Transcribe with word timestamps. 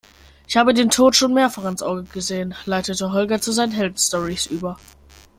Ich 0.47 0.57
habe 0.57 0.73
dem 0.73 0.89
Tod 0.89 1.15
schon 1.15 1.35
mehrfach 1.35 1.63
ins 1.65 1.83
Auge 1.83 2.05
gesehen, 2.05 2.55
leitete 2.65 3.11
Holger 3.11 3.39
zu 3.39 3.51
seinen 3.51 3.71
Heldenstorys 3.71 4.47
über. 4.47 4.79